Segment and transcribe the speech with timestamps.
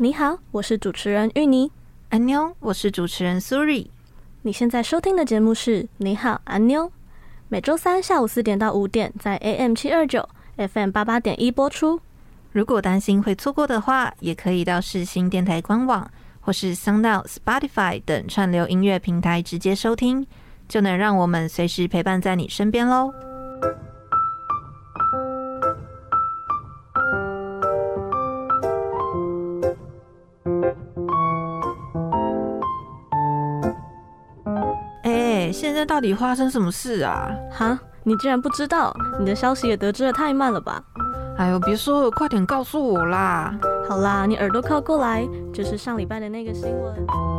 [0.00, 1.68] 你好，我是主持人芋泥。
[2.10, 3.90] 安妞，我是主持人苏瑞。
[4.42, 6.88] 你现在收听的节目是你好，安妞。
[7.48, 12.00] 每周三下午四点到五点，在 AM 七二九 FM 八八点一播出。
[12.52, 16.08] 如果担心会错过的话，也可以到世新电台官网。
[16.40, 20.24] 或是 SoundOut、Spotify 等串流音乐平台直接收听，
[20.68, 23.12] 就能让我们随时陪伴在你身边喽。
[35.58, 37.28] 现在到底发生什么事啊？
[37.50, 38.94] 哈，你竟然不知道？
[39.18, 40.80] 你的消息也得知的太慢了吧？
[41.36, 43.52] 哎呦，别说了，快点告诉我啦！
[43.88, 47.37] 好啦，你耳朵靠过来，就是上礼拜的那个新闻。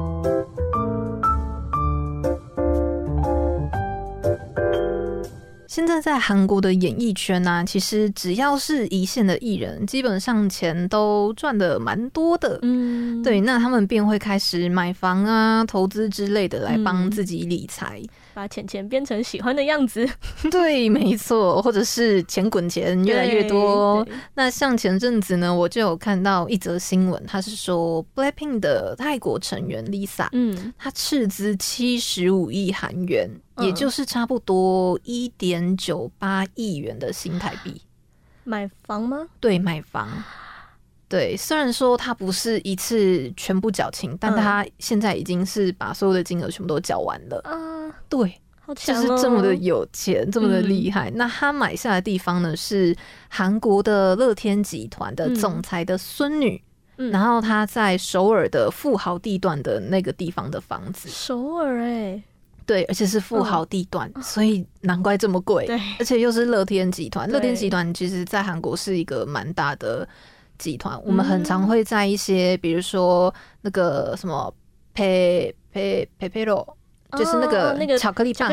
[5.70, 12.58] 现在在韩国的演艺圈呢、啊，其实只要是一线的艺人，基本上钱都赚得蛮多的。
[12.64, 18.02] 嗯，对，那他们便会开始买房啊、投资之类的来帮自己理财。
[18.04, 20.08] 嗯把钱钱变成喜欢的样子，
[20.50, 24.08] 对，没错，或者是钱滚钱越来越多。
[24.34, 37.82] 那像前阵子呢，我就有看到一则新闻，他是说 Blackpink 的泰国成员 Lisa，嗯，他斥资七十五亿韩元，嗯，也就是差不多一点九八亿元的新台币，
[38.46, 39.28] 买房吗？
[39.42, 40.08] 对，买房。
[41.10, 47.42] 对，虽然说他不是一次全部缴清，但他现在已经是把所有的金额全部都缴完了。
[47.46, 51.10] 嗯对，好强哦，就是这么的有钱，这么的厉害。
[51.10, 51.14] 嗯。
[51.16, 52.96] 那他买下的地方呢，是
[53.28, 56.62] 韩国的乐天集团的总裁的孙女。
[56.98, 61.08] 嗯，然后他在首尔的富豪地段的那个地方的房子。
[61.10, 62.22] 首尔哎，
[62.66, 65.66] 对，而且是富豪地段，哦，所以难怪这么贵。
[65.66, 67.28] 对，而且又是乐天集团。
[67.32, 70.08] 乐天集团其实在韩国是一个蛮大的
[70.60, 71.02] 集团。
[71.04, 74.54] 我们很常会在一些，比如说那个什么
[74.94, 76.78] 佩佩佩佩罗。
[77.18, 78.48] 就是那个那个巧克力棒，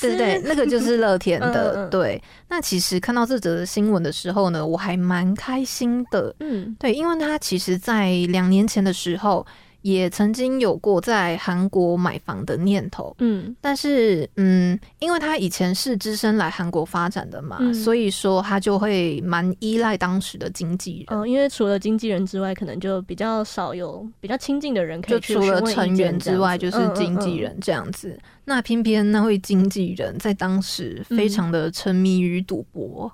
[0.00, 1.86] 对对对，那个就是 乐天的。
[1.90, 2.18] 对，
[2.48, 6.34] 那其实看到这则新闻的时候呢，我还蛮开心的。
[6.40, 9.46] 嗯，对，因为他其实在两年前的时候。
[9.90, 21.18] 也曾经有过在韩国买房的念头，嗯，但是，嗯，因为他以前是只身来韩国发展的嘛，嗯，所以说他就会蛮依赖当时的经纪人。
[21.18, 25.34] 哦，因为除了经纪人之外，可能就比较少有比较亲近的人可以去。
[25.34, 28.08] 就除了成员之外，就是经纪人这样子。
[28.08, 28.22] 嗯嗯嗯。
[28.44, 33.10] 那偏偏那位经纪人在当时非常的沉迷于赌博。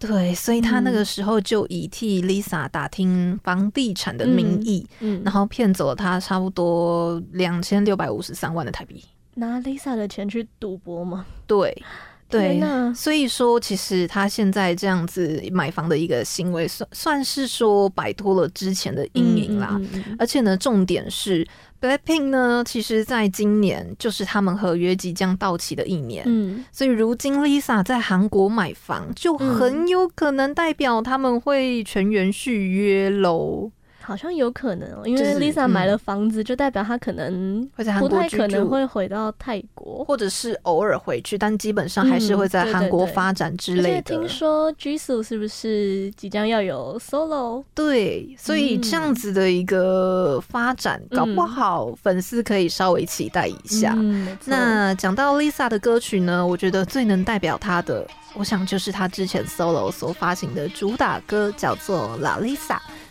[0.00, 11.26] 对，所以他那个时候就以替 Lisa 打听房地产的名义，嗯嗯、然后骗走了他差不多两千六百五十三万的台币，拿 Lisa 的钱去赌博吗？
[11.46, 11.82] 对，
[12.30, 12.58] 对，
[12.94, 21.46] 所以说其实他现在这样子买房的一个行为，算算是说摆脱了之前的阴影啦，嗯嗯嗯、而且呢，重点是。
[21.80, 33.70] Blackpink 呢，其实在今年就是他们合约即将到期的一年，嗯，所以如今 Lisa 在韩国买房，就很有可能代表他们会全员续约喽。
[34.10, 37.64] 好像有可能哦，因为 Lisa 买了房子，就代表她可能
[38.00, 44.16] 不太可能会回到泰国，或者是偶尔回去，但基本上还是会在韩国发展之类的。
[44.16, 47.62] 听说 Jisoo 是不是即将要有 solo？
[47.72, 53.94] 对，所以这样子的一个发展，搞不好粉丝可以稍微期待一下。
[53.96, 58.04] 嗯，那讲到 Lisa 的歌曲呢，我觉得最能代表她的，
[58.34, 62.56] 我想就是她之前 solo 所发行的主打歌，叫做《La Lisa》。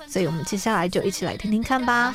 [0.09, 2.11] 所以我们接下来就一起来听听看吧。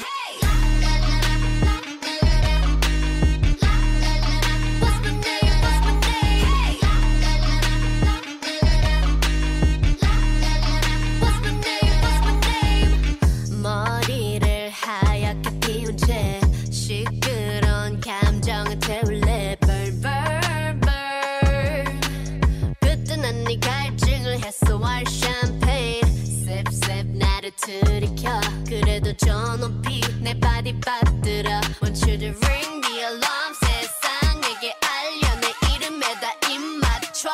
[27.64, 35.40] 들이켜 그래도 저 높이 내 바디 빠뜨려 Want you to ring the alarm 세상에게 알려
[35.40, 37.30] 내 이름에다 입 맞춰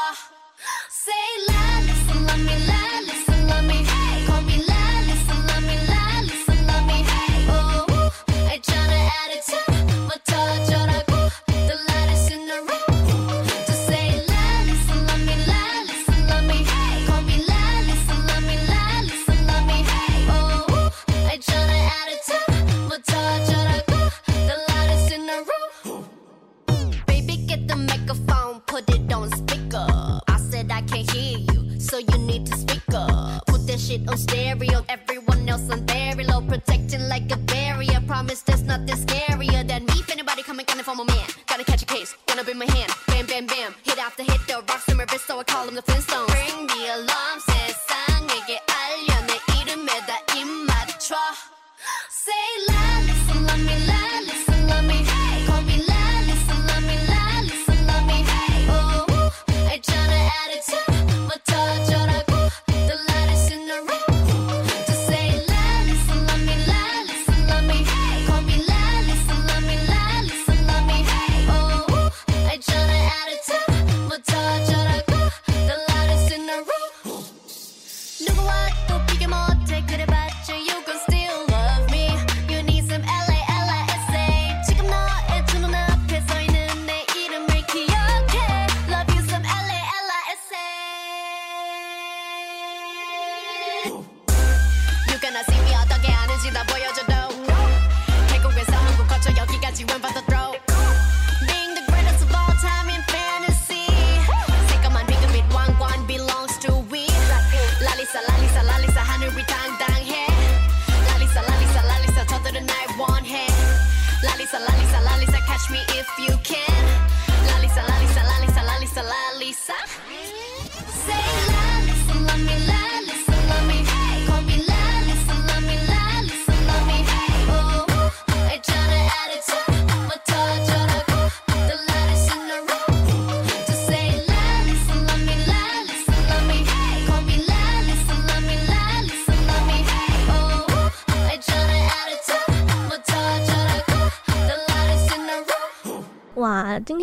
[0.89, 1.15] Say
[1.49, 2.80] la, listen, love me la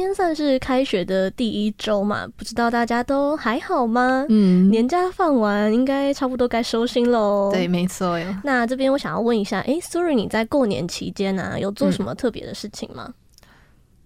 [0.07, 4.25] 天算是开学的第一周嘛，不知道大家都还好吗？
[4.29, 7.49] 嗯，年假放完，应该差不多该收心喽。
[7.51, 8.25] 对，没错哟。
[8.43, 13.03] 那这边我想要问一下，哎，Suri，你在过年期间呢、啊，有做什么特别的事情吗？
[13.07, 13.13] 嗯、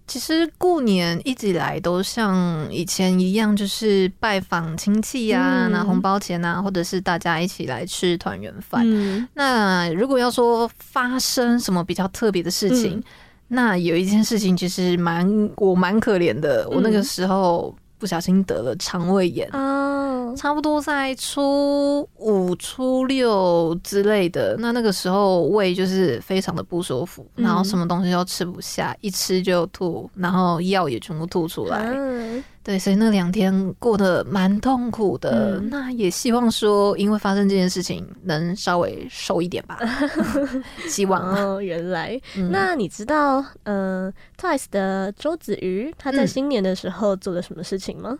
[0.08, 8.82] 其实过年一直以来都像以前一样，就是拜访亲戚呀、啊，拿、嗯、红包钱啊，或者是大家一起来吃团圆饭。
[8.84, 12.96] 嗯，那如果要说发生什么比较特别的事情？
[12.96, 13.04] 嗯
[13.54, 24.56] 那有一件事情其实蛮我蛮可怜的，我那个时候不小心得了肠胃炎，嗯，差不多在初五、初六之类的。
[24.58, 31.94] 那那个时候胃就是非常的不舒服，然后什么东西都吃不下，一吃就吐，然后药也全部吐出来。
[32.64, 35.58] 对，所以那两天过得蛮痛苦的。
[35.58, 39.78] 嗯、那也希望说，因为发生这件事情，能稍微瘦一点吧。
[40.88, 42.20] 希望哦，原来。
[42.36, 48.10] 嗯、那你知道，呃，Twice 的周子瑜他在新年的时候做了什么事情吗？
[48.12, 48.18] 嗯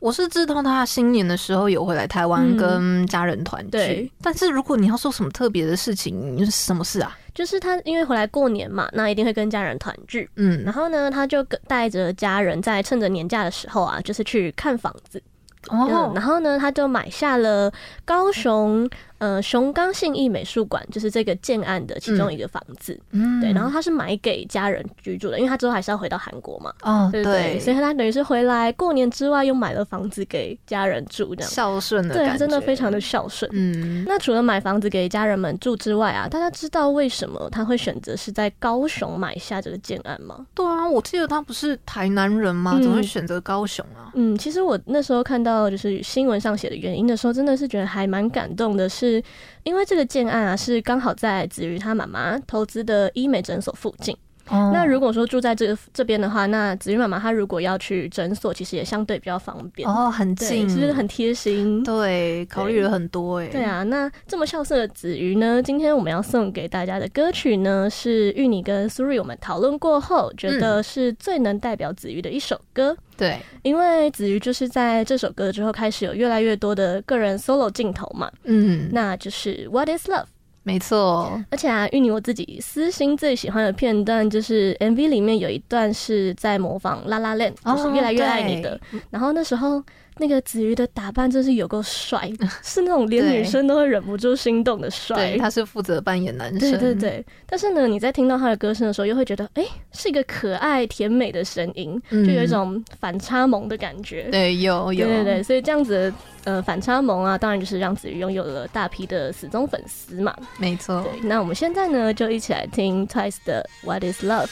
[0.00, 7.18] 我是知道他新年的时候有回来台湾跟家人团聚，嗯，但是如果你要说什么特别的事情，是什么事啊？
[7.38, 10.64] 就是他因为回来过年嘛，那一定会跟家人团聚，嗯。
[10.64, 15.22] 然后呢，他就跟带着家人在趁着年假的时候啊，就是去看房子。
[15.68, 16.10] 哦。
[16.16, 17.72] 然后呢，他就买下了
[18.04, 18.90] 高雄。
[19.18, 34.04] 呃，熊冈信义美术馆就是这个建案的其中一个房子，嗯，对，然后他是买给家人居住的，因为他之后还是要回到韩国嘛，哦，对，所以他等于是回来过年之外又买了房子给家人住，这样孝顺的，对，他真的非常的孝顺，嗯。
[34.06, 40.46] 那除了买房子给家人们住之外啊，大家知道为什么他会选择是在高雄买下这个建案吗？
[40.54, 42.74] 对啊，我记得他不是台南人吗？
[42.76, 44.12] 嗯，怎么会选择高雄啊？
[44.14, 49.07] 嗯，其实我那时候看到就是新闻上写的原因的时候，真的是觉得还蛮感动的是。
[49.08, 49.22] 是
[49.62, 54.16] 因为这个建案啊，是刚好在子瑜他妈妈投资的医美诊所附近。
[54.50, 54.72] Oh.
[54.72, 61.82] 那如果说住在这个这边的话，那子瑜妈妈她如果要去诊所，其实也相对比较方便哦，oh, 很近，是不是很贴心？
[61.84, 63.48] 对，考虑了很多哎。
[63.48, 65.62] 对啊，那这么孝顺的子瑜呢？
[65.62, 72.96] 今天我们要送给大家的歌曲呢，是芋泥跟苏瑞我们讨论过后，觉得是最能代表子瑜的一首歌。
[73.16, 78.30] 对、嗯，因为子瑜就是在这首歌之后开始有越来越多的个人 solo 镜头嘛。
[78.44, 80.26] 嗯，那就是 What is Love。
[80.62, 88.74] 没错，而且啊，芋泥我自己私心最喜欢的片段就是 MV 里面有一段是在模仿 La La Land，就是越来越爱你的。
[88.74, 89.82] 哦、然后那时候
[90.18, 92.30] 那个子瑜的打扮真是有够帅，
[92.62, 95.16] 是那种连女生都会忍不住心动的帅。
[95.16, 96.58] 对，他是负责扮演男生。
[96.58, 97.24] 对对对。
[97.46, 104.24] 但是呢，你在听到他的歌声的时候，又会觉得，哎、欸，是一个可爱甜美的声音，就有一种反差萌的感觉。
[104.28, 105.06] 嗯、对，有有。
[105.06, 106.12] 对对对，所以这样子。
[106.44, 110.34] 呃，反差萌啊，当然就是让子瑜拥有了大批的死忠粉丝嘛。
[110.56, 111.02] 没错。
[111.02, 114.48] 对，那我们现在呢，就一起来听 Twice 的 What Is Love。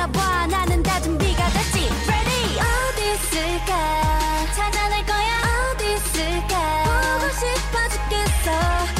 [0.00, 0.46] 보나봐.
[0.46, 1.88] 나는 다 준비가 됐지.
[2.08, 2.58] Ready.
[2.58, 4.46] 어디 있을까?
[4.54, 5.42] 찾아낼 거야.
[5.74, 6.84] 어디 있을까?
[6.84, 8.99] 보고 싶어 죽겠어.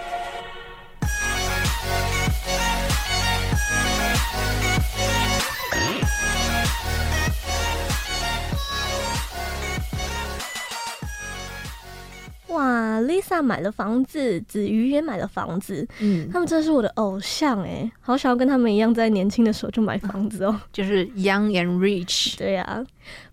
[13.21, 22.37] 夏买了房子，子瑜也买了房子，嗯，他们真的是我的偶像哎，好想要跟他们一样，在年轻的时候就买房子哦， 就是 young and rich。
[22.37, 22.83] 对呀、啊，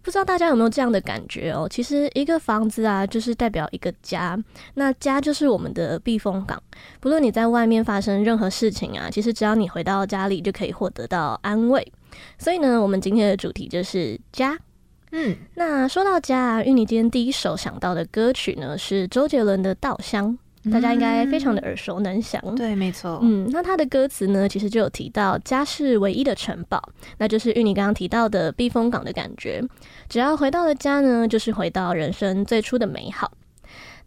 [0.02, 1.66] 不知道大家有没有这样的感觉哦？
[1.68, 4.38] 其实一个房子啊，就是代表一个家，
[4.74, 6.62] 那家就是我们的避风港。
[7.00, 11.92] 不论你在外面发生任何事情啊，其实只要你回到家里，就可以获得到安慰。
[12.38, 14.58] 所以呢，我们今天的主题就是家。
[15.12, 20.38] 嗯，那说到家啊，芋泥今天第一首想到的歌曲呢，是周杰伦的《稻香》，
[20.70, 22.40] 大家应该非常的耳熟能详。
[22.44, 22.54] 嗯。
[22.54, 23.18] 对，没错。
[23.22, 26.82] 嗯，那他的歌词呢，其实就有提到家是唯一的城堡，
[27.16, 29.62] 那就是芋泥刚刚提到的避风港的感觉。
[30.08, 33.32] 只要回到了家呢，就是回到人生最初的美好。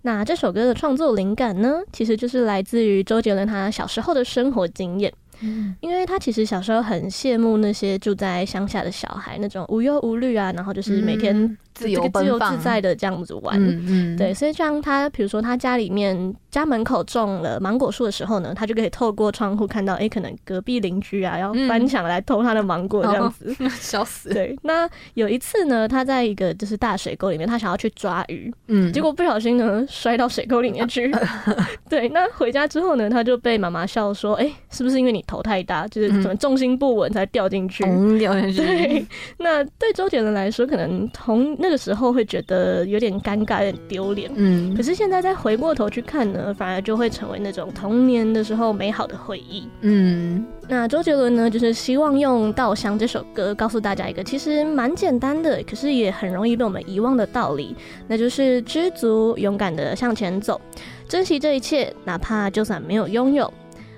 [0.04, 5.12] 那这首歌的创作灵感呢，其实就是来自于周杰伦他小时候的生活经验。
[5.42, 13.58] 嗯，因为他其实小时候很羡慕那些住在乡下的小孩，那种无忧无虑啊，然后就是每天自由自由自在的这样子玩。
[13.58, 24.30] 嗯嗯，对，所以像他，比如说他家里面家门口种了芒果树的时候呢，他就可以透过窗户看到，哎，可能隔壁邻居啊要翻墙来偷他的芒果这样子， 笑死。
[24.30, 31.12] 对，那有一次呢，他在一个就是大水沟里面，他想要去抓鱼，嗯，结果不小心呢摔到水沟里面去。
[31.90, 35.22] 对，那回家之后呢，他就被妈妈笑说，哎，是不是因为你？
[35.28, 38.58] 头太大，就是什么重心不稳才掉进去，嗯，掉进去。
[38.66, 39.06] 对，
[39.38, 44.32] 那对周杰伦来说，可能从那个时候会觉得有点尴尬、有点丢脸。
[44.36, 49.68] 嗯，可是现在再回过头去看呢，反而就会成为那种童年的时候美好的回忆。
[49.82, 57.76] 嗯，那周杰伦呢，就是希望用《稻香》这首歌告诉大家一个其实蛮简单的，可是也很容易被我们遗忘的道理，
[58.08, 60.60] 那就是知足、勇敢的向前走，
[61.08, 63.54] 珍惜这一切，哪怕就算没有拥有。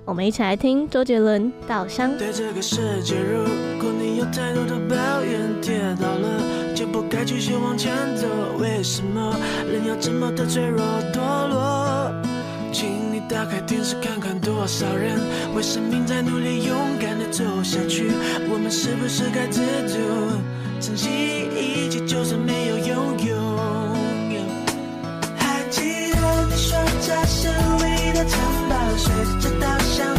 [0.05, 2.11] 我们一起来听周杰伦《稻香》。
[2.17, 3.45] 对这个世界，如
[3.79, 4.75] 果你有太多的
[7.13, 8.25] 该继续往前走。
[8.57, 9.37] 为什么
[9.71, 12.11] 人要这么的脆弱堕落？
[12.71, 15.21] 请你打开电视看看，多少人
[15.55, 18.09] 为生命在努力，勇敢的走下去。
[18.49, 19.99] 我们是不是该知足，
[20.81, 21.07] 珍惜
[21.55, 23.35] 一切，就算没有拥有？
[25.37, 27.47] 还记得你说家是
[27.79, 30.17] 唯一的城堡，随着稻香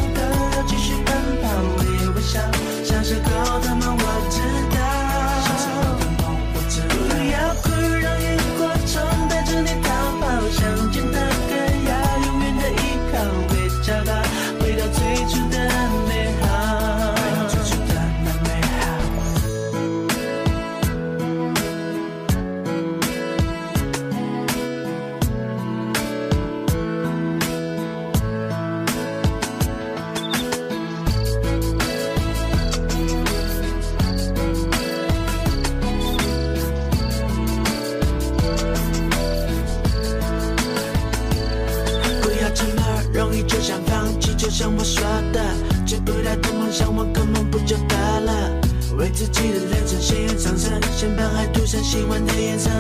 [44.54, 45.42] 像我说的，
[45.84, 48.52] 追不到的梦想，我根本不就得了？
[48.96, 52.70] 为自己的人生鲜愿上升，先把爱涂上喜欢的颜色。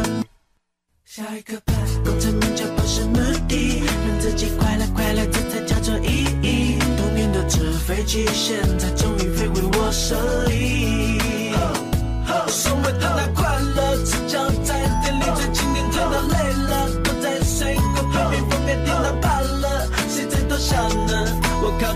[1.04, 1.72] 下一个吧，
[2.04, 3.16] 功成名就不是目
[3.48, 6.78] 的，让自己快乐快乐，这才叫做意义。
[6.96, 10.14] 童年的纸飞机，现在终于飞回我手
[10.46, 10.94] 里。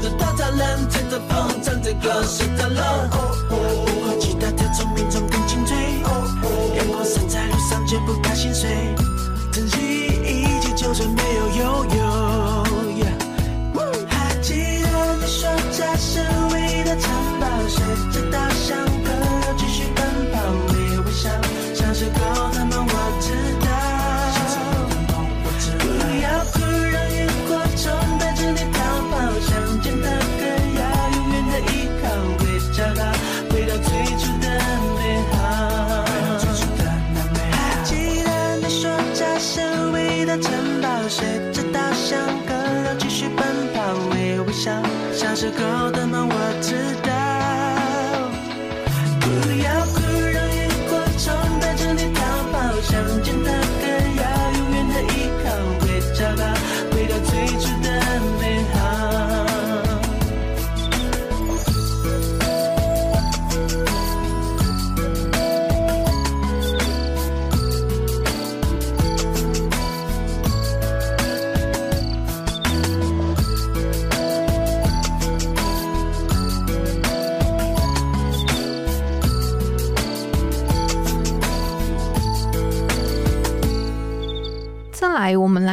[0.09, 3.09] 我靠着大栅栏，吹着风，唱着歌，睡着了。
[3.49, 6.01] 不会其他的聪明总更精锐，
[6.77, 8.71] 阳光洒在路上就不怕心碎，
[9.53, 9.77] 珍惜
[10.25, 11.98] 一切，就算没有拥有。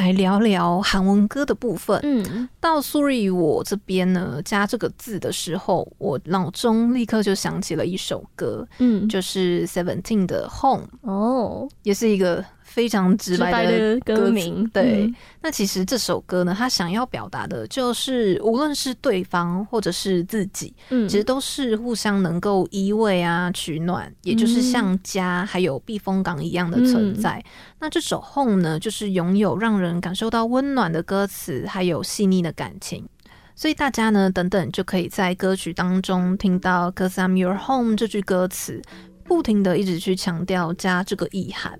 [0.06, 2.00] 来聊聊韩文歌的部分。
[2.04, 10.88] 嗯，到 Sorry 我这边呢，加这个字的时候，我脑中立刻就想起了一首歌，嗯，就是 Seventeen 的 Home。
[11.02, 12.46] 哦，也是一个。
[12.76, 15.06] 非常直白的歌名，对。
[15.06, 27.38] 嗯、那其实这首歌呢，他想要表达的就是，无论是对方或者是自己，嗯，其实都是互相能够依偎啊、取暖，也就是像家还有避风港一样的存在。
[27.38, 27.44] 嗯、
[27.80, 33.08] 那这首 Home 呢，就是拥有让人感受到温暖的歌词，还有细腻的感情。
[33.56, 38.82] 所以大家呢，等等就可以在歌曲当中听到 “Cause I'm Your Home” 这句歌词，
[39.24, 41.80] 不停的一直去强调家这个意涵。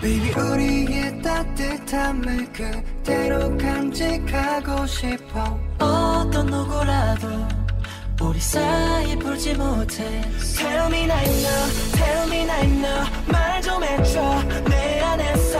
[0.00, 5.58] Baby 우리의 따뜻함을 그대로 간직하고 싶어.
[5.78, 7.28] 어떤 누구라도
[8.22, 10.22] 우리 사이 풀지 못해.
[10.56, 14.42] Tell me now Tell me now now 말좀 해줘.
[14.68, 15.58] 내 안에서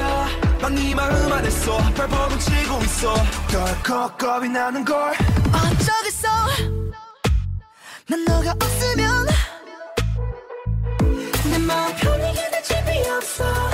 [0.62, 3.14] 넌네 마음 안에서 발버둥 치고 있어.
[3.50, 5.12] 덜컥 겁이 나는 걸.
[5.48, 6.28] 어쩌겠어?
[8.08, 9.26] 난 너가 없으면
[11.50, 13.69] 내 마음 편히 기댈 집이 없어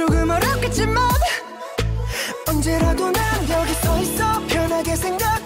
[0.00, 0.96] 조금 어렵겠지만
[2.48, 5.39] 언제라도 난 여기 서 있어 편하게 생각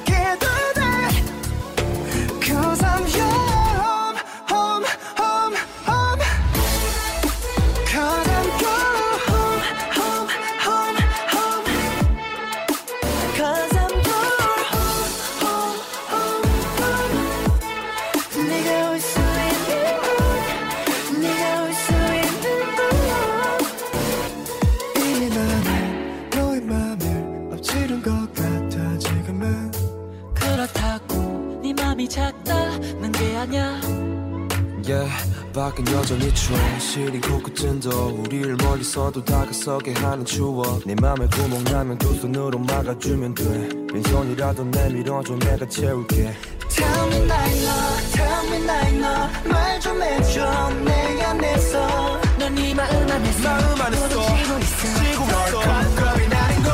[35.54, 40.82] 밖은 여전히 추워 시린 코끝은도 우리를 멀리서도 다가서게 하는 추억.
[40.84, 43.68] 네 맘에 구멍 나면 두 손으로 막아주면 돼.
[43.92, 46.34] 빈손이라도 내밀어줘 내가 채울게.
[46.68, 52.20] Tell me night love Tell me night love 말좀 해줘 내 안에서.
[52.38, 53.48] 넌네 마음 안에서.
[53.48, 54.08] 마음 안에서.
[54.08, 55.04] 지고 있어.
[55.04, 55.60] 지고 있어.
[55.94, 56.72] 겁이 나는 걸.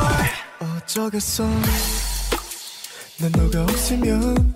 [0.77, 1.43] 어쩌겠어.
[3.19, 4.55] 난 너가 없으면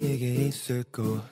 [0.00, 1.22] 이게 있을 것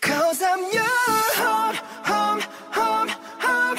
[0.00, 0.84] Cause I'm your
[1.36, 2.42] home, home,
[2.74, 3.08] home,
[3.40, 3.78] home,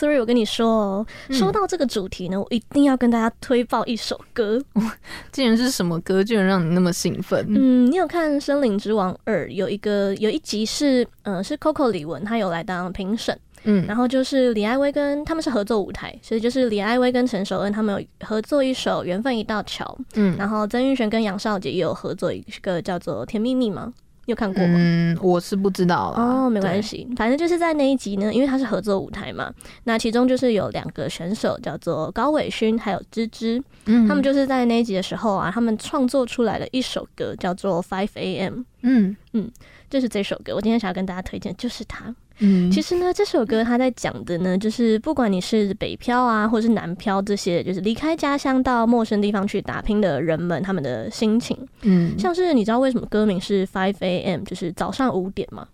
[0.00, 0.14] Home.
[0.14, 4.60] Suri，我跟你说哦，说到这个主题呢，嗯、我一定要跟大家推爆一首歌。
[5.30, 7.44] 竟然是什么歌，居然让你那么兴奋？
[7.48, 13.38] 嗯，你有看《森林之王二》有一个有一集是，嗯、呃，是 Coco 李玟，她有来当评审。
[13.64, 19.84] 嗯，然后就是李艾薇跟他们是合作舞台，所以就是李艾薇跟陈守恩他们有合作一首《缘分一道桥》。
[20.14, 23.92] 嗯，然后曾玉璇跟杨少杰也有合作一个叫做《甜蜜蜜》吗？
[24.30, 24.74] 有看过吗？
[24.78, 29.52] 嗯，我是不知道哦，没关系，反正就是在那一集呢，因为它是合作舞台嘛，
[29.84, 39.50] 那其中就是有两个选手叫做高伟勋还有芝芝，嗯，他们就是在那一集的时候啊，他们创作出来了一首歌叫做 Five A.M.，嗯嗯，
[39.88, 42.14] 就是这首歌，我今天想要跟大家推荐，就是它。
[42.40, 51.56] 嗯，其实呢，这首歌他在讲的呢，就是不管你是北漂啊，或者是南漂这些，就是离开家乡到陌生地方去打拼的人们，他们的心情。
[51.82, 55.66] 嗯，像是你知道为什么歌名是 Five A.M.，就是早上五点吗？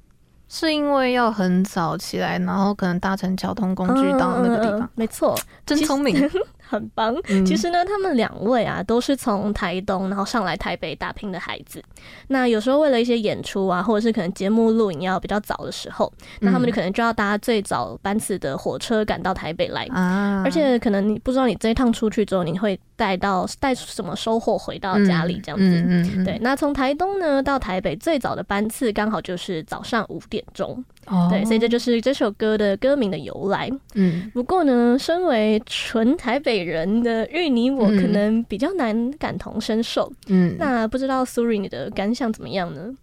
[0.49, 4.79] 是因为要很早起来，然后可能搭乘交通工具到那个地方。
[4.79, 6.17] 嗯嗯嗯、没错，真聪明。
[6.69, 7.15] 很棒。
[7.45, 11.83] 其实呢，他们两位啊，都是从台东然后上来台北打拼的孩子。
[12.29, 20.43] 那有时候为了一些演出啊，或者是可能节目录影要比较早的时候，那他们就可能就要搭最早班次的火车赶到台北来啊。
[20.45, 25.65] 而且可能你不知道你这一趟出去之后，你会带到带什么收获回到家里这样子。
[25.65, 26.25] 嗯嗯嗯。
[26.25, 30.85] 对，那从台东呢到台北最早的班次刚好就是早上五点钟。
[31.07, 31.29] 哦。
[31.31, 33.71] 对，所以这就是这首歌的歌名的由来。
[33.95, 34.31] 嗯。
[34.35, 40.13] 不过呢，身为纯台北人的芋泥，我可能比较难感同身受。
[40.29, 40.57] 嗯。
[40.59, 42.95] 那不知道 Suri 你的感想怎么样呢？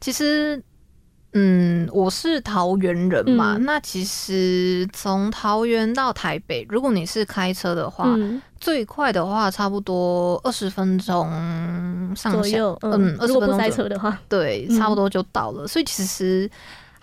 [0.00, 0.62] 其实。
[1.36, 11.28] 嗯，我是桃园人嘛，嗯、那其实从桃园到台北，如果你是开车的话，嗯、最快的话差不多二十分钟
[12.14, 13.26] 上下，左右嗯，二十分钟。
[13.26, 15.64] 如果不塞车的话，对，差不多就到了。
[15.64, 16.48] 嗯、所以其实。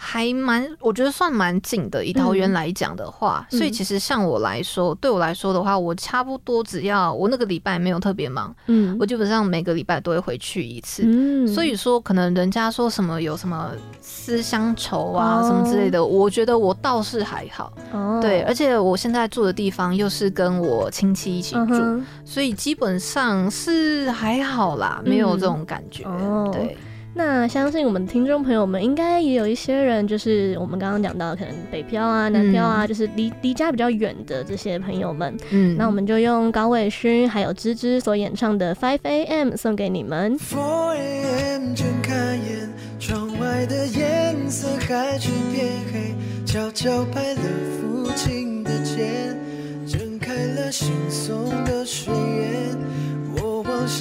[0.03, 2.03] 还蛮，我觉得算蛮紧的。
[2.03, 11.03] 以桃园来讲的话，嗯、所以其实像我来说，嗯、对我来说的话，我差不多只要我那个礼拜没有特别忙，嗯，我基本上每个礼拜都会回去一次。
[11.05, 13.69] 嗯，所以说可能人家说什么有什么
[14.01, 17.71] 思乡愁啊什么之类的，哦、我觉得我倒是还好。
[17.93, 26.05] 哦，对，而且我现在住的地方又是跟我亲戚一起住，嗯、所以基本上是还好啦，没有这种感觉。
[26.07, 26.75] 嗯、对。
[27.13, 35.35] 那相信我们听众朋友们应该也有一些人，就是我们刚刚讲到可能北漂啊、南漂啊，嗯、就是离离家比较远的这些朋友们。
[35.51, 40.37] 嗯，那我们就用高伟勋还有芝芝所演唱的《Five A.M.》送给你们。
[40.39, 41.73] Four A.M.
[41.75, 47.41] 睁开眼，窗外的颜色开始变黑，悄悄拍了
[47.81, 49.37] 父亲的肩，
[49.85, 52.90] 睁开了惺忪的睡眼。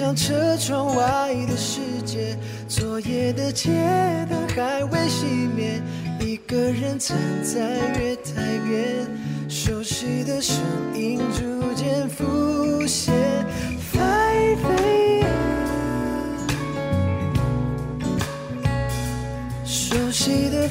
[0.02, 3.70] 望车窗外的世界，昨夜的街
[4.28, 5.24] 灯还未熄
[5.54, 5.80] 灭，
[6.20, 7.60] 一个人站在
[7.98, 9.06] 月台边，
[9.48, 10.56] 熟悉的声
[10.94, 13.14] 音逐渐浮现。
[13.92, 15.24] Five A
[19.64, 20.68] 熟悉的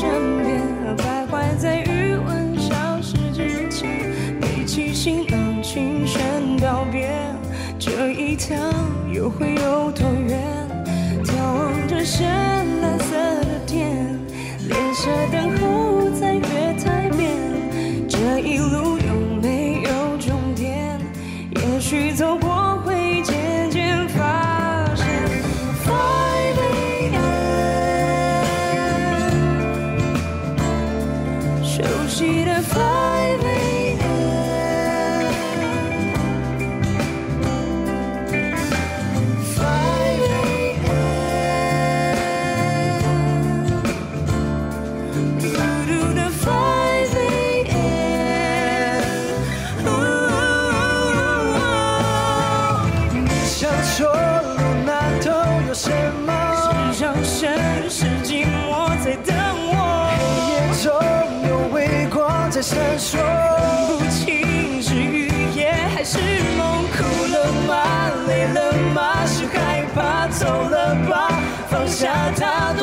[0.00, 0.08] 身
[0.44, 0.62] 边
[0.96, 7.10] 徘徊在余温消失之前背起行囊轻声告别
[7.80, 8.56] 这一趟
[9.12, 10.38] 又会有多远？
[11.24, 12.47] 眺望着山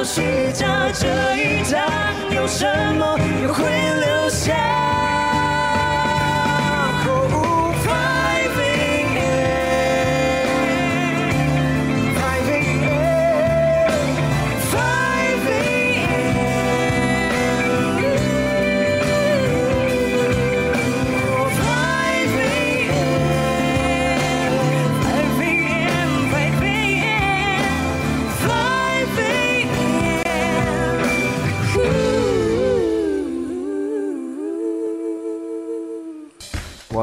[0.05, 0.21] 虚
[0.53, 1.81] 假这一章，
[2.29, 2.63] 有什
[2.95, 3.17] 么
[3.51, 3.63] 会
[4.05, 4.53] 留下。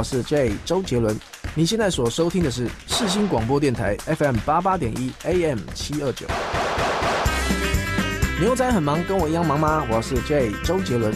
[0.03, 1.19] 是 J 周杰伦，
[1.55, 6.27] 你现在所收听的是世新广播电台 FM 八八点一 AM 七二九。
[8.41, 9.85] 牛仔很忙，跟我一样忙吗？
[9.91, 11.15] 我是 J 周杰伦。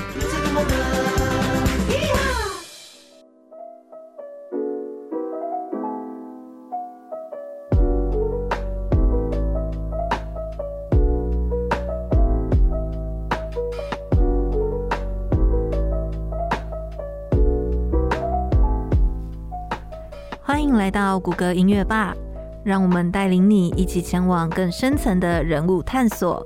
[20.97, 22.17] 到谷歌音乐吧
[22.65, 26.43] 让我们带领你一起前往更深层的人物探索。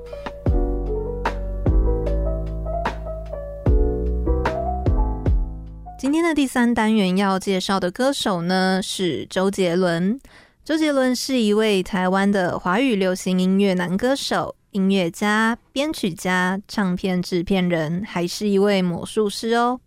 [5.97, 10.19] 今天的第三单元要介绍的歌手呢是周杰伦。
[10.65, 19.79] 周杰伦是一位台湾的华语流行音乐男歌手音乐家编曲家唱片制片人还是一位魔术师哦。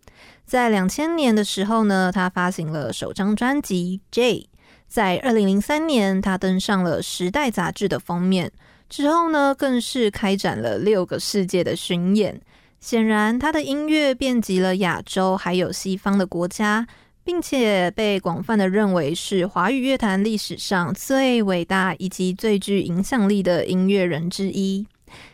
[0.46, 4.48] 在两千年的时候呢他发行了首张专辑 j
[4.94, 8.48] 在二零零三年，他登上了《时代》杂志的封面。
[8.88, 12.40] 之后呢，更是开展了六个世界的巡演。
[12.78, 16.86] 显然，他的音乐遍及了亚洲还有西方的国家，
[17.24, 24.86] 并且被广泛的认为是华语乐坛历史上最伟大以及最具影响力的音乐人之一。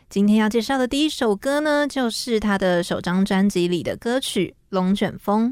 [0.09, 5.51] 今天要介绍的第一首歌呢，就是他的首张专辑里的歌曲《龙卷风》。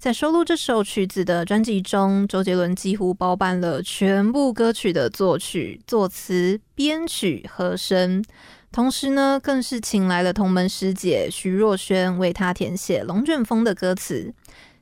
[0.00, 8.24] 在收录这首曲子的专辑中，周杰伦几乎包办了全部歌曲的作曲、作词、编曲、和声。
[8.72, 14.32] 同时呢，更是请来了同门师姐徐若瑄为他填写《龙卷风》的歌词，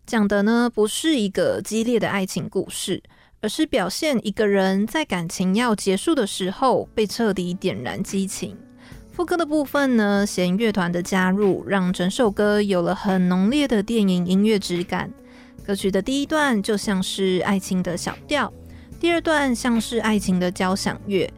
[0.07, 3.03] 讲的呢不是一个激烈的爱情故事，
[3.41, 8.57] 而是表现一个人在感情要结束的时候被彻底点燃激情。
[9.19, 15.11] 副歌的部分呢，弦乐团的加入让整首歌有了很浓烈的电影音乐质感。
[15.67, 18.53] 歌曲的第一段就像是爱情的小调，
[19.01, 21.29] 第二段像是爱情的交响乐。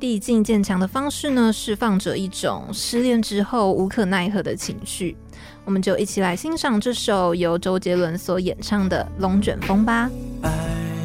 [0.00, 5.16] 递进渐强的方式呢，释放着一种失恋之后无可奈何的情绪。
[5.64, 10.10] 我们就一起来欣赏这首由周杰伦所演唱的《龙卷风》吧。
[10.42, 10.50] 爱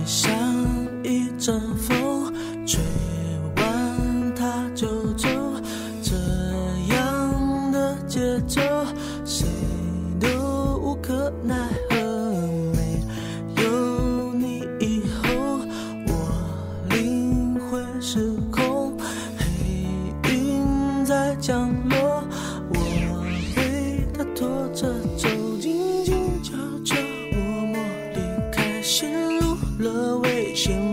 [0.03, 0.33] 像
[1.03, 1.95] 一阵风，
[8.47, 8.61] 着
[9.25, 9.47] 谁
[10.19, 11.55] 都无可奈
[11.89, 11.95] 何
[12.73, 13.01] 没
[13.61, 15.59] 有你以后
[16.07, 16.11] 我
[16.89, 18.97] 灵魂失控
[19.37, 22.23] 黑云在降落
[22.69, 23.25] 我
[23.55, 25.27] 被它拖着走
[25.59, 26.53] 静静悄
[26.83, 26.95] 悄
[27.33, 27.77] 默默
[28.13, 28.19] 离
[28.51, 30.92] 开陷入了危险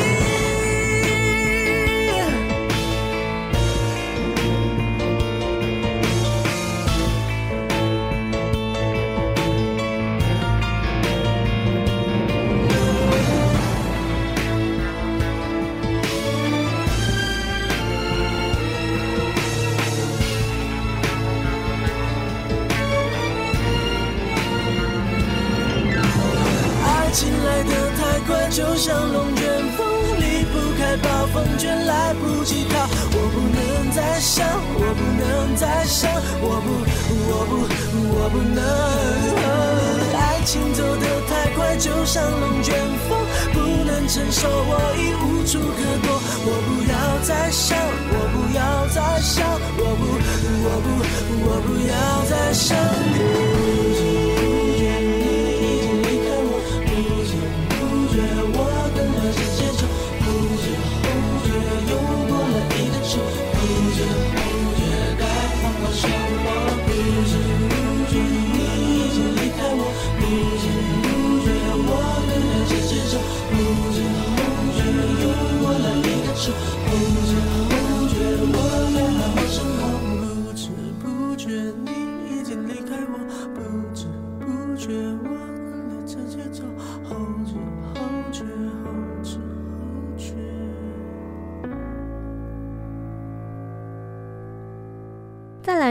[27.13, 29.43] 情来的太快就像龙卷
[29.75, 29.85] 风，
[30.17, 32.87] 离不开暴风圈，来不及逃。
[33.13, 36.09] 我不能再想，我不能再想，
[36.41, 36.67] 我不，
[37.27, 37.53] 我不，
[38.15, 38.61] 我不能。
[40.17, 42.73] 爱情走得太快，就像龙卷
[43.09, 43.19] 风，
[43.53, 46.09] 不能承受，我已无处可躲。
[46.45, 46.93] 我不要
[47.23, 47.77] 再想，
[48.09, 49.45] 我不要再想，
[49.77, 50.03] 我不，
[50.63, 50.87] 我不，
[51.45, 51.93] 我不要
[52.29, 52.77] 再想
[53.13, 54.10] 你。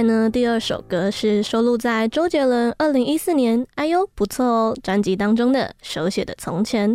[0.02, 6.92] 呢，第二首歌是收录在周杰伦二零一四年《哎呦不错哦》专辑当中的《手写的从前》。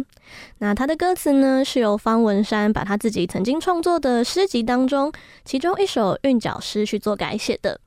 [0.59, 5.11] 那他的歌词呢，是由方文山把他自己曾经创作的诗集当中
[5.43, 7.79] 其中一首韵脚诗去做改写的。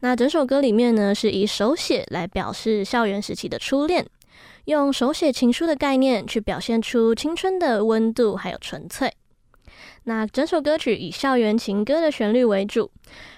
[0.00, 4.06] 那整首歌里面呢，是以手写来表示校园时期的初恋，
[4.66, 9.12] 用手写情书的概念去表现出青春的温度还有纯粹。
[10.04, 12.90] 那整首歌曲以校园情歌的旋律为主。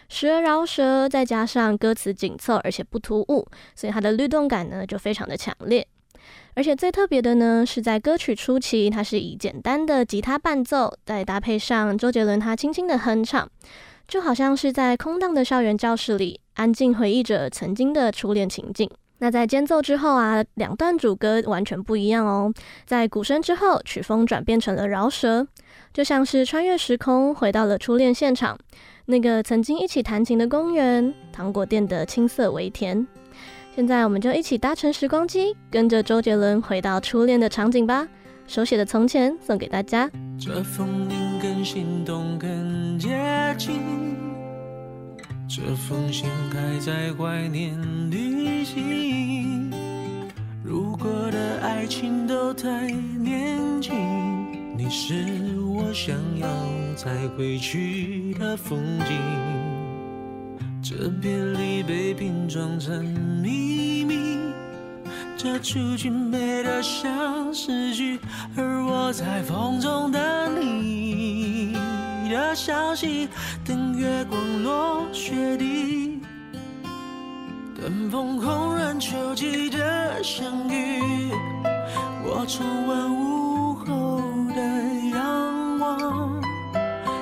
[0.09, 5.87] 时而饶舌，再加上歌词紧凑而且不突兀，所以它的律动感呢就非常的强烈。
[6.55, 13.49] 而且最特别的呢，是在歌曲初期，它是以简单的吉他伴奏，再搭配上周杰伦他轻轻的哼唱，
[14.09, 18.91] 就好像是在空荡的校园教室里，安静回忆着曾经的初恋情景。
[19.19, 22.53] 那在间奏之后啊，两段主歌完全不一样哦。
[22.85, 25.47] 在鼓声之后，曲风转变成了饶舌，
[25.93, 28.59] 就像是穿越时空，回到了初恋现场。
[29.09, 33.07] 那个曾经一起弹琴的公园，糖果店的青涩微甜。
[33.73, 38.09] 现在我们就一起搭乘时光机，跟着周杰伦回到初恋的场景吧。
[38.49, 40.11] 手写的从前送给大家。
[40.41, 43.09] 这封信更心动，更接
[43.57, 43.77] 近。
[45.49, 47.79] 这封信还在怀念
[48.11, 49.71] 旅行。
[50.65, 53.95] 如果的爱情都太年轻，
[54.77, 56.47] 你是我想要。
[56.97, 59.19] 再回去的风景，
[60.83, 63.05] 这别离被拼装成
[63.43, 64.39] 秘密，
[65.37, 68.19] 这出去美得像诗句，
[68.57, 70.23] 而我在风中等
[70.61, 71.75] 你
[72.31, 73.29] 的消息，
[73.65, 76.21] 等月光落雪地，
[77.79, 81.31] 等风红染秋季的相遇，
[82.25, 84.23] 我重温午后
[84.55, 84.63] 的
[85.15, 86.41] 阳光。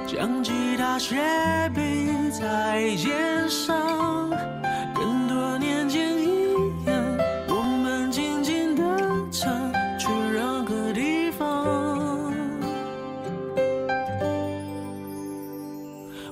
[0.07, 1.17] 将吉他斜
[1.75, 4.31] 背在肩上，
[4.95, 6.55] 跟多年前一
[6.87, 6.95] 样，
[7.49, 8.83] 我们静静地
[9.33, 9.53] 唱，
[9.99, 12.33] 去任何地方。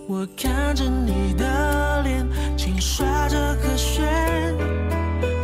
[0.07, 1.32] 我看着你，
[2.85, 4.05] 刷着和弦，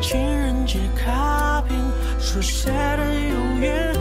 [0.03, 1.79] 情人节卡片
[2.19, 3.95] 书写的永远，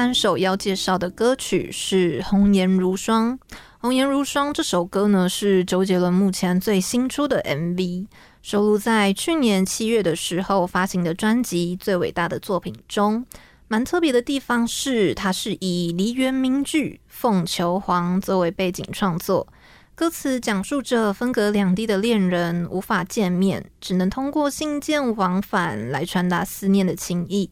[0.00, 3.38] 三首要介绍的歌曲是《红颜如霜》。
[3.80, 8.06] 《红颜如霜》这首歌呢，是周杰伦目前最新出的 MV，
[8.40, 13.26] 收录在去年七月的时候发行的专辑《最伟大的作品》中。
[13.68, 19.46] 蛮特别的地方是，它是以梨园名句“凤求凰”作为背景创作，
[19.94, 27.50] 歌词讲述着分隔两地的恋人无法见面，只能通过信件往返来传达思念的情意。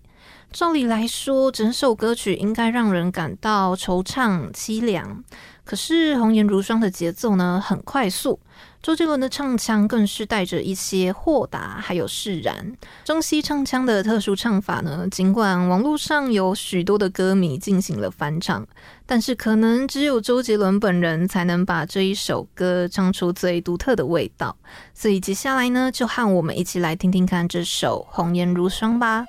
[0.51, 5.23] 照理来说，整首歌曲应该让人感到惆怅凄凉。
[5.63, 8.41] 可是《红颜如霜》的节奏呢，很快速，
[8.83, 12.73] 周杰伦的唱腔更是带着一些豁达，还有释然。
[13.05, 18.67] 中西唱腔的特殊唱法呢，尽管网络上有许多的歌迷进行了翻唱，
[19.05, 24.57] 但是可能只有周杰伦本人才能把这一首歌唱出最独特的味道。
[24.95, 29.27] 所以接下来呢，就和我们一起来听听看这首《红颜如霜》吧。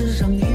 [0.00, 0.49] 只剩。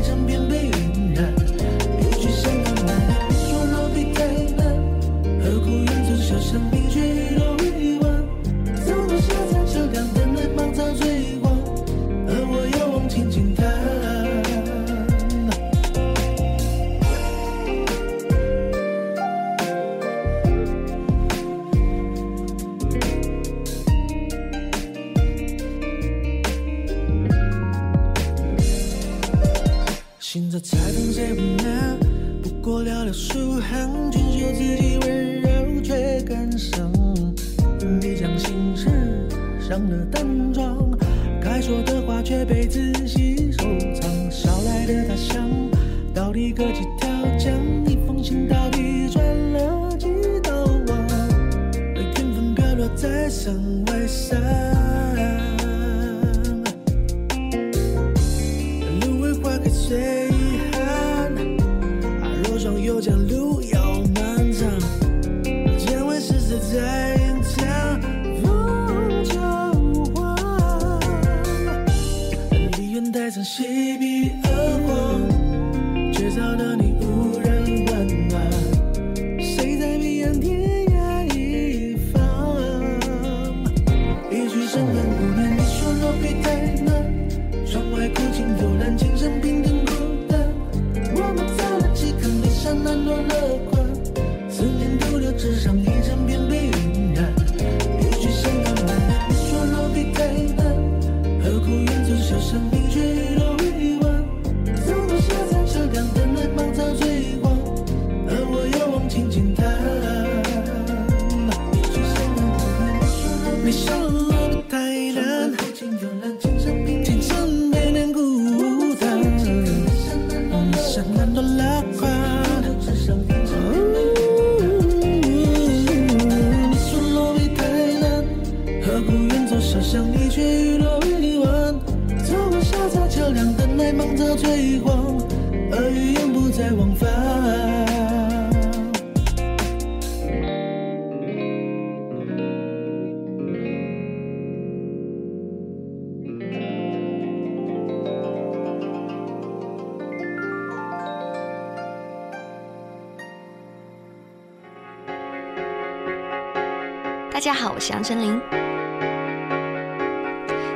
[157.85, 158.41] 是杨丞琳。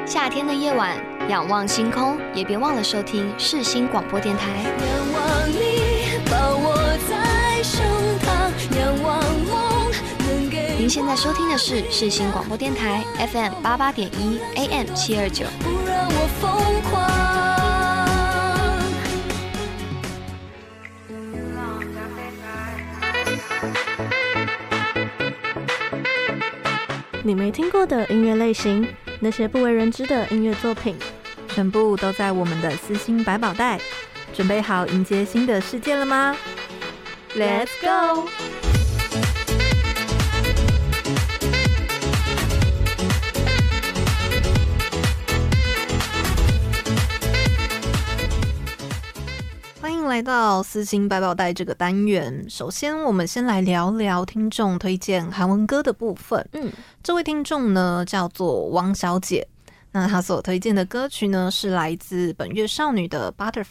[0.06, 0.96] 夏天的夜晚，
[1.28, 4.48] 仰望星空，也别忘了收听世新广播电台。
[4.62, 6.76] 仰望你，抱我
[7.10, 7.82] 在胸
[8.22, 10.76] 膛，仰望梦能给。
[10.78, 13.04] 您现在收听的是世新广播电台
[13.34, 15.46] FM 八八点一 AM 七二九。
[15.64, 17.49] 不让我疯狂。
[27.30, 28.88] 你没听过的音乐类型，
[29.20, 30.96] 那些不为人知的音乐作品，
[31.48, 33.80] 全部都在我们的私心百宝袋。
[34.34, 36.36] 准备好迎接新的世界了吗
[37.36, 38.28] ？Let's go！
[50.20, 56.46] 来到私心百宝袋这个单元，首先我们先来聊聊听众推荐韩文歌的部分。
[56.52, 56.70] 嗯，
[57.02, 59.48] 这位听众呢叫做王小姐，
[59.94, 63.64] 那她所推荐的歌曲呢是来自本月少女的《Butterfly》，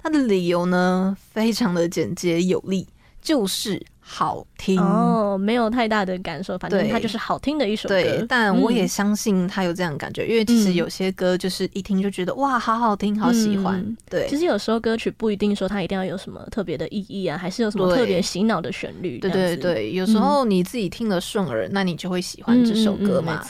[0.00, 2.86] 她的理由呢非常的简洁有力，
[3.20, 3.84] 就是。
[4.06, 7.94] 好听哦，没有太大的感受，反正它就是好听的一首歌。
[7.94, 13.80] 对，但我也相信他有这样的感觉，嗯、因为其实有些歌就是一听就觉得哇，好好听，好喜欢。
[13.80, 19.18] 嗯、对，其实有时候歌曲不一定说它一定要有什么特别的意义啊，还是有什么特别洗脑的旋律。
[19.18, 23.42] 对对对，有时候你自己听了顺耳，嗯、那你就会喜欢这首歌嘛。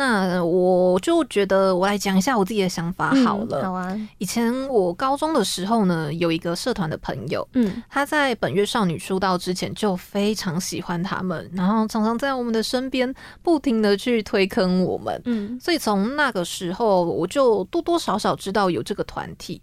[0.00, 3.60] 那我就觉得，我来讲一下我自己的想法好了。
[3.60, 4.08] 嗯、好啊。
[4.16, 19.60] 以前我高中的时候呢，有一个社团的朋友，嗯，他在本月少女出道之前就非常喜欢他们，然后常常在我们的身边不停的去推坑我们，嗯，所以从那个时候我就多多少少知道有这个团体。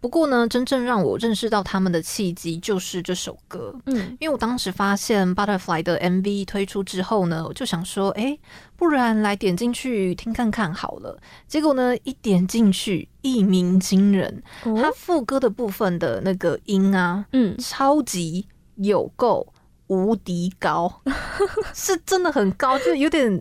[0.00, 3.74] 不过呢，真正让我认识到他们的契机就是这首歌。
[3.86, 8.38] 嗯，因为我当时发现 Butterfly 的 MV 推出之后呢，我就想说，哎，
[8.76, 11.18] 不然来点进去听看看好了。
[11.48, 14.42] 结果呢，一点进去，一鸣惊人。
[14.64, 19.46] 哦，他副歌的部分的那个音啊，嗯，超级有够
[19.88, 21.02] 无敌高，
[21.74, 23.32] 是真的很高，就有点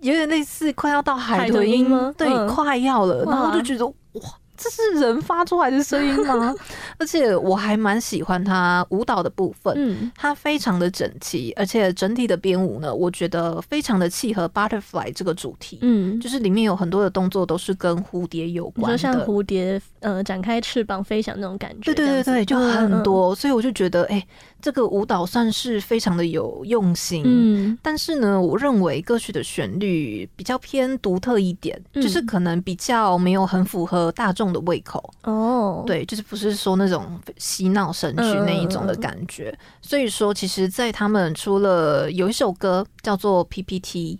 [0.00, 2.12] 有点类似快要到海豚音吗？
[2.18, 3.94] 对，嗯，快要了，然后就觉得哇。
[4.60, 6.54] 这是人发出来的声音吗？
[6.98, 24.28] 而且我还蛮喜欢他舞蹈的部分，嗯，他非常的整齐，而且整体的编舞呢，我觉得非常的契合 Butterfly 这个主题，嗯，就是里面有很多的动作都是跟蝴蝶有关的，像蝴蝶呃展开翅膀飞翔那种感觉，对对对对，就很多，所以我就觉得，哎、欸，
[24.60, 44.18] 这个舞蹈算是非常的有用心，嗯，但是呢，我认为歌曲的旋律比较偏独特一点，嗯，就是可能比较没有很符合大众的胃口哦，对，就是不是说那种嬉闹神曲那一种的感觉，嗯、所以说，其实，在他们出了有一首歌叫做 PPT，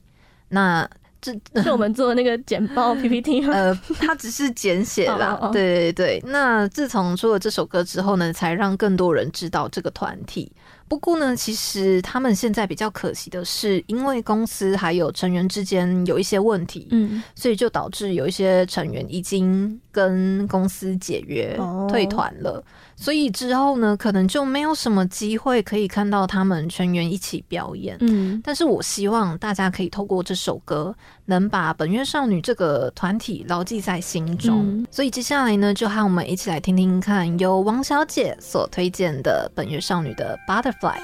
[0.49, 0.89] 那
[1.21, 3.53] 这 是我们做的那个简报 PPT 吗？
[3.53, 6.23] 呃，它只是简写啦，对对对。
[6.27, 10.51] 那自从出了这首歌之后呢，才让更多人知道这个团体。
[10.91, 22.61] 不过呢，其实他们现在比较可惜的是，因为公司还有成员之间有一些问题，嗯，所以就导致有一些成员已经跟公司解约、哦、退团了。
[23.01, 27.97] 所以之后呢，可能就没有什么机会可以看到他们全员一起表演。
[28.01, 30.95] 嗯，但是我希望大家可以透过这首歌，
[31.25, 34.61] 能把本月少女这个团体牢记在心中。
[34.67, 40.99] 嗯、所以接下来呢，就和我们一起来听听看，由王小姐所推荐的本月少女的《Butterfly》。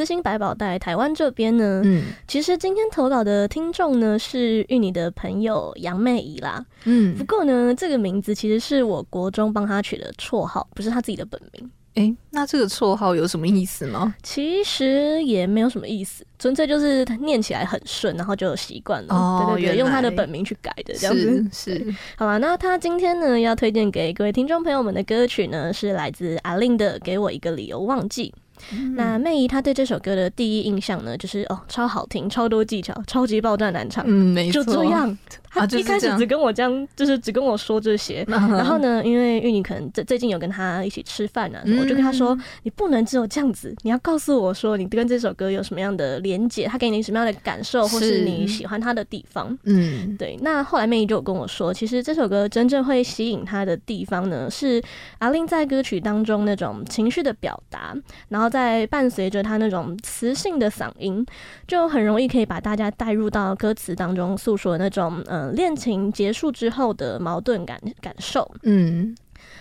[0.00, 11.70] 私心百宝袋台湾这边呢，嗯，其实今天投稿的听众呢是玉女的朋友杨妹仪啦，嗯，不过呢，这个名字其实是我国中帮他取的绰号，不是他自己的本名。
[11.96, 14.14] 哎、欸，那这个绰号有什么意思吗？
[14.22, 19.14] 其实也没有什么意思，纯粹就是念起来很顺，然后就习惯了。
[19.14, 21.94] 哦，对对对，用他的本名去改的，这样子是，是。
[22.16, 28.32] 好吧，那他今天呢要推荐给各位听众朋友们的歌曲呢，是来自阿令的《给我一个理由忘记》。
[28.72, 35.16] 嗯、那妹姨她对这首歌的第一印象呢，就是哦，超好听，超多技巧，超级爆炸难唱，嗯，没错，就这样。
[35.52, 38.24] 她一开始只跟我这样，就是只跟我说这些。
[38.30, 50.38] 然后呢，因为玉女可能最最近有跟她一起吃饭呢，我就跟她说：“你不能只有这样子，你要告诉我说你跟这首歌有什么样的连结，他给你什么样的感受，或是你喜欢他的地方。”嗯，对。
[50.40, 54.80] 那后来妹姨就有跟我说，其实这首歌真正会吸引她的地方呢，是
[55.18, 57.96] 阿令在歌曲当中那种情绪的表达，
[58.28, 61.24] 然后再伴随着他那种磁性的嗓音，
[61.68, 65.40] 就很容易可以把大家带入到歌词当中诉说的那种嗯。
[65.40, 69.14] 呃恋情结束之后的矛盾感感受，嗯，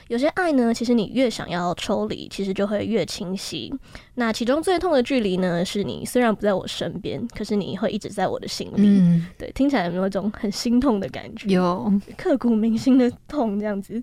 [0.07, 3.73] 有些爱呢，其实你越想要抽离，其实就会越清晰。
[4.15, 8.73] 那其中最痛的距离呢，是你虽然不在我身边，可是你会一直在我的心里。
[8.77, 11.49] 嗯，对，听起来有没有一种很心痛的感觉？
[11.49, 14.01] 有，刻骨铭心的痛，这样子。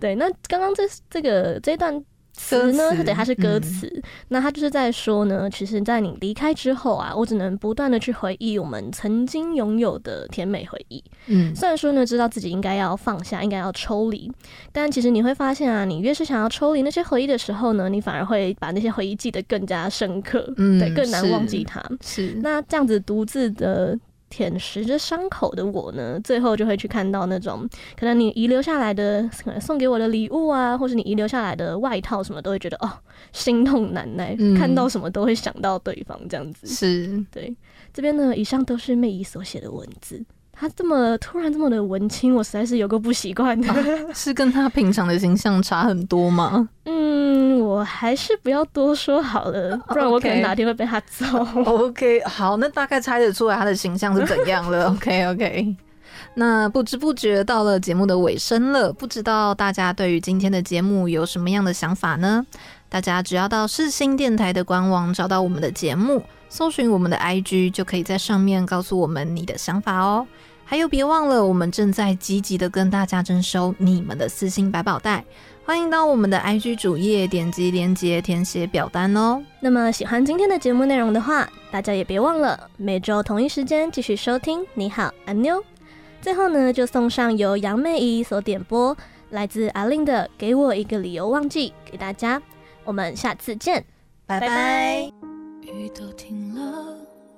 [0.00, 2.04] 对，那刚刚这这个这段。
[2.38, 3.86] 词呢，对，它是歌词。
[3.94, 11.02] 嗯、那它就是在说呢，其实，在你离开之后啊，我只能不断的去回忆我们曾经拥有的甜美回忆。
[11.26, 14.32] 嗯，虽然说呢，知道自己应该要放下，应该要抽离，
[14.72, 21.82] 但其实你会发现啊，你越是想要抽离那些回忆的时候呢，你反而会把那些回忆记得更加深刻，嗯，对，更难忘记它。
[22.00, 23.98] 是，那这样子独自的。
[24.38, 27.68] 舔食着伤口的我呢，最后就会去看到那种
[27.98, 32.88] 可能你遗留下来的，可能送给我的礼物啊，或是你遗留下来的外套什么，都会觉得哦，
[33.32, 36.68] 心痛难耐，嗯、看到什么都会想到对方这样子。
[36.68, 37.52] 是，对，
[37.92, 40.24] 这边呢，以上都是妹姨所写的文字。
[40.58, 43.68] 他这么突然这么的文青，我实在是有个不习惯的。
[43.72, 43.76] 啊，
[44.12, 46.68] 是跟他平常的形象差很多吗？
[46.84, 51.24] 嗯，我还是不要多说好了， 不然我可能哪天会被他揍。
[51.64, 54.88] OK，好，那大概猜得出来他的形象是怎样了。
[54.90, 55.76] OK，OK，、okay, okay.
[56.34, 62.44] 那不知不觉到了节目的尾声了，不知道大家对于今天的节目有什么样的想法呢？
[62.88, 70.26] 大家只要到世新电台的官网找到我们的节目，搜寻我们的 IG，就可以在上面告诉我们你的想法哦。
[70.70, 75.24] 还有别忘了，我们正在积极的跟大家征收你们的四星百宝袋，
[75.64, 79.42] 欢迎到我们的 IG 主页点击链接填写表单哦。
[79.60, 84.62] 那么喜欢今天的节目内容的话，大家也别忘了每周同一时间继续收听。
[84.74, 85.64] 你好，安妞。
[86.20, 88.94] 最后呢，就送上由杨妹仪所点播，
[89.30, 92.42] 来自阿令的《给我一个理由忘记》给大家。
[92.84, 93.82] 我们下次见，
[94.26, 95.10] 拜拜。
[95.62, 96.94] 雨都停了，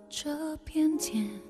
[0.08, 1.49] 这片天为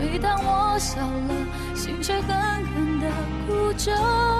[0.00, 2.30] 每当我笑了，心却狠
[2.64, 3.06] 狠的
[3.46, 4.39] 哭着。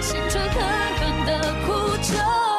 [0.00, 0.62] 心却狠
[0.98, 2.55] 狠的哭着。